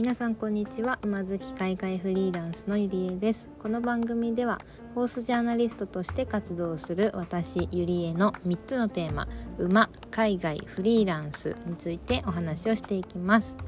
[0.00, 0.98] 皆さんこんにちは。
[1.02, 3.50] 馬好き海外フリーランスのゆりえです。
[3.58, 4.58] この番組では
[4.94, 9.28] ホースジャーナリストとして活動する私ゆりえの3つのテーマ
[9.58, 13.58] 馬海外フリーランスについてお話をしていきます。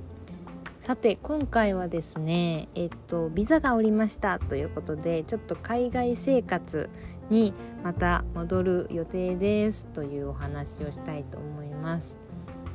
[0.81, 6.89] さて今回はですねえっとビザが下りましたということでちょっと海外生活
[7.29, 7.53] に
[7.85, 12.22] また戻る予定ですというお話をしたいと思います。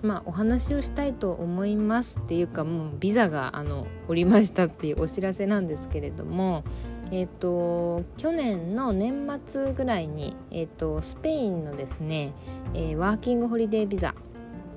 [0.02, 6.64] まあ、お話をしたいと思いますっていうかもうビザがあのおりましたっていうお知らせなんですけれども、
[7.12, 12.34] えーと、去年の年末ぐらいに、えーと、スペインのですね、
[12.74, 14.14] えー、ワーキングホリデービザ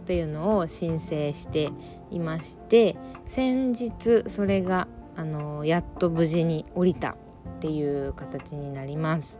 [0.06, 1.70] というのを申請して
[2.10, 2.96] いまして
[3.26, 7.14] 先日それがあのやっと無事に降りたっ
[7.60, 9.38] ていう形になります。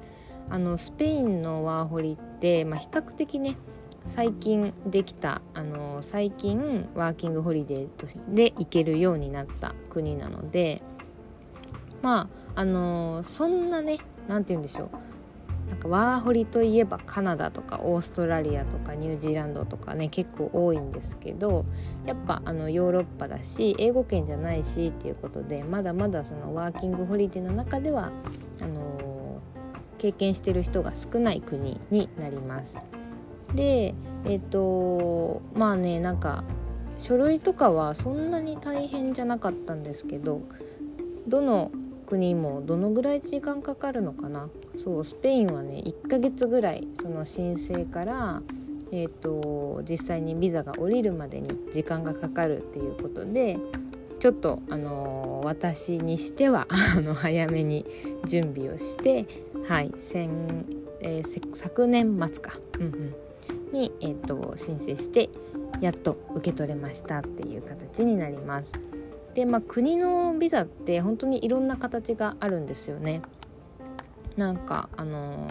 [0.51, 3.57] あのスペインのワーホリって、まあ、比較的ね
[4.07, 10.83] 最近できたあの最近ワーキングホリデーとして行けるようになった国なので
[12.03, 14.91] まああのそんなね何て言うんでしょう
[15.71, 21.65] なんかワーホリといえばカナダとかオーストラリアとかニュージーランドとかね結構多いんですけど
[22.07, 28.11] やっぱあのヨーロッパだし英語圏じゃないしっていうことでまだまだそのワーキングホリデーの中では
[28.61, 29.41] あの
[29.99, 32.81] 経験してる人が少ない国になります。
[33.55, 36.45] でえっ、とまあねなんか
[36.99, 40.43] 書類とかはそんなに大変じゃなかったんですけど
[41.27, 41.71] どの
[42.07, 44.49] 国もどのぐらい時間かかるのかな。
[44.77, 48.43] そうスペインはね1ヶ月ぐらいその申請から
[48.93, 53.59] えーと、実際にビザが下りるまでに時間がかかるっていうことで
[54.19, 57.87] ちょっと、あのー、私にしてはあの早めに
[58.25, 59.27] 準備をして
[59.69, 60.29] はい先、
[61.01, 63.15] えー、昨年末か、うんうん、
[63.73, 65.31] に、えーと、申請して
[65.81, 68.73] やっと受け取れましたっていう形になります。
[69.35, 73.23] でまあ国のビザって本当にいろんな形があるんですよね。
[74.37, 75.51] なんかあのー、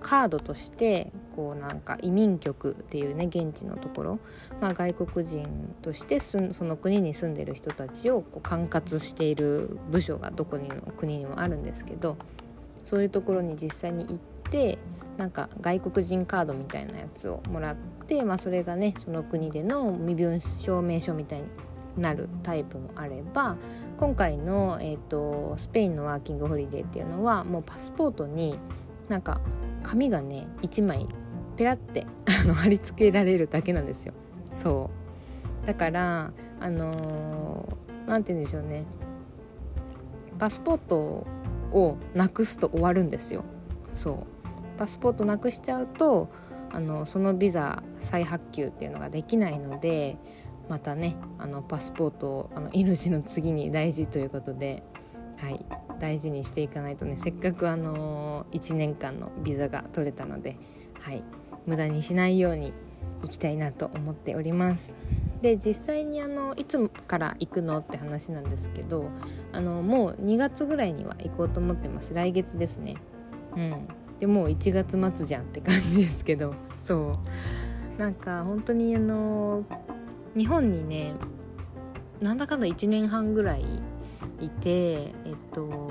[0.00, 4.18] カードとしてこうなんか移民局っていうね現地のところ、
[4.60, 12.16] まあ、外国人としてその国に住んでる人たちをこう管轄している部署がどこにの国にもあるんですけど
[12.84, 14.18] そういうところに実際に行っ
[14.50, 14.78] て
[15.16, 21.46] なんか外国人カードみたいなやつをもらって、まあ、それがねその国での身分証明書みたいに
[21.96, 23.56] なるタイプもあれば
[23.96, 28.58] 今回の、えーと、スペインのワーキングホリデーっていうのはもうパスポートに
[29.08, 29.40] なんか
[29.82, 31.08] 紙がね1枚
[31.56, 34.12] ペラって貼り付けられるだけなんですよ。
[34.52, 34.90] そ
[35.64, 35.66] う。
[35.66, 37.66] だからあの
[38.06, 38.84] 何、ー、て言うんでしょうね。
[40.38, 41.26] パスポート
[41.72, 43.44] をなくすと終わるんですよ。
[43.92, 44.35] そう。
[44.76, 46.28] パスポートなくしちゃうと
[46.72, 50.16] あのそのビザ再発給っていうのができないので
[50.68, 54.82] またねあのパスポートをあの命の次に大事ということで、
[55.38, 55.64] はい、
[56.00, 60.58] 大事にしていかないとねせっかくあの1年間のビザが取れたので、
[61.00, 61.22] はい、
[61.66, 62.72] 無駄にしないように
[63.22, 64.92] 行きたいなと思っております。
[65.40, 69.10] で実際にあのいつから行くのって話なんですけど
[69.52, 72.96] あのもう2月ぐらいには行こうと思ってます来月ですね。
[73.54, 73.88] うん
[74.20, 76.54] でもう1月末じゃんって感じですけど。
[76.84, 77.18] そ
[77.98, 78.00] う。
[78.00, 79.64] なんか本当にあの
[80.36, 81.14] 日本にね
[82.20, 83.64] なんだかんだ1年半ぐらい
[84.40, 85.90] いてえっと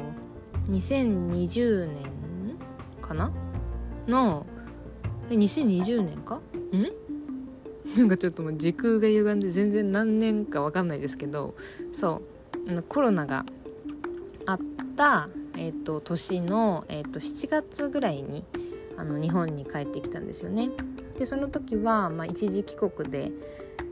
[0.69, 1.95] 2020年
[3.01, 3.31] かな？
[4.07, 4.45] の
[5.29, 6.35] え2020年か？
[6.35, 6.41] ん？
[7.97, 11.55] なんかちょっともう時空が歪んで全然何年か分かんないですけど。
[11.91, 12.21] そ
[12.67, 12.69] う。
[12.69, 13.45] あのコロナが
[14.47, 14.59] あっ
[14.95, 18.43] たえーと、年の、えーと、7月ぐらいに
[18.97, 20.69] あの日本に帰ってきたんですよね。
[21.17, 23.31] でその時は、まあ、一時帰国で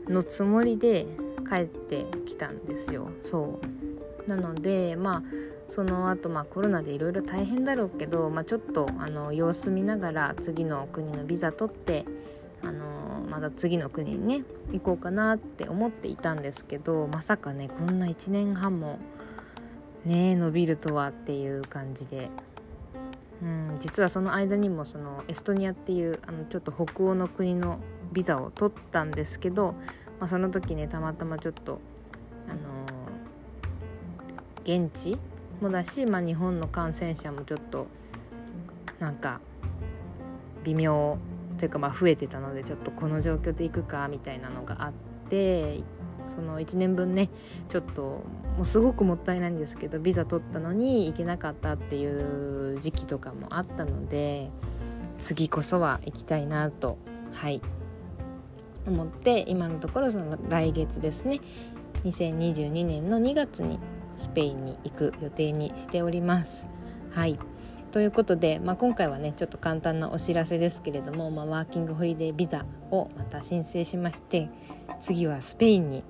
[0.08, 1.06] のつもりで
[1.48, 3.08] 帰ってきたんですよ。
[3.20, 3.60] そ
[4.26, 5.22] うなのでまあ
[5.68, 12.04] その後まあコロナでいろいろ大変だろうけど、まあ、ちょっとあの様子見ながら次の国のビザ取って
[12.62, 18.98] あのまだ次の国にね行こうかなって思っていたんですけどまさかねこんな1年半も
[20.04, 22.30] ね伸びるとはっていう感じで、
[23.42, 27.78] うん、実はその間にもそのエストニアっていうあのちょっと北欧の国の
[28.12, 29.74] ビザを取ったんですけど、
[30.20, 31.80] まあ、その時ねたまたまちょっと
[32.48, 35.18] あのー、現地
[35.60, 37.86] もだし、まあ、日本の感染者もちょっと
[38.98, 39.40] なんか
[40.64, 41.18] 微妙
[41.58, 44.92] というかまあ増えてたのでちょっとこの状況で行くかみたいなのがあっ
[45.28, 45.82] て
[46.28, 47.28] その1年分ね
[47.68, 48.22] ちょっとも
[48.62, 54.50] うすごくもったいないんですけどビザ取ったのに行けなかったっていう時期とかもあったので
[55.18, 56.98] 次こそは行きたいなと
[57.32, 57.60] はい
[58.86, 61.40] 思って今のところその来月ですね
[62.04, 63.78] 2022年の2月に
[64.18, 66.66] スペインに行く予定にしております。
[67.10, 67.38] はい。
[67.94, 74.50] ということで、まあ、今回はねちょっと簡単なお知らせですけれども、まあ、ワーキングホリデービザをまた申請しまして
[75.00, 76.02] 次はスペインに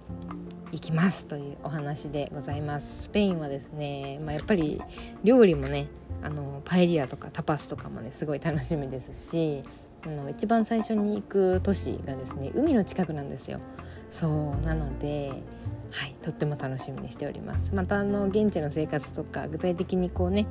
[0.72, 3.02] 行きますというお話でございます。
[3.02, 4.80] スペインはですね、まあ、やっぱり
[5.24, 5.88] 料理もね
[6.22, 9.62] あのパエリアとかタパスとかもねすごい楽しみですし
[10.06, 13.60] あの一番最初に行く都市がですね海の近くなんですよ。
[14.14, 15.42] そうなので
[15.90, 20.46] はいとっても楽しみにしておりますまたあの現地の生活とか具体的にこうね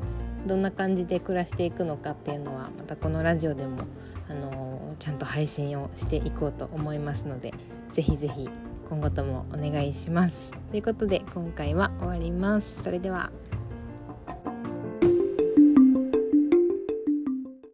[0.46, 3.84] どんな感じで暮らしていくのかっていうのはまたこのラジオでも、
[4.30, 7.54] あのちゃんと配信をしていこうと思いますので
[7.94, 8.50] ぜひぜひ
[8.90, 10.52] 今後ともお願いします。
[10.72, 12.84] ということで今回は終わります。
[12.84, 13.32] それでは。